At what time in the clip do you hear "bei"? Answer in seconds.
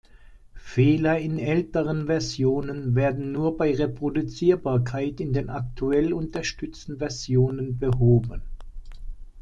3.55-3.75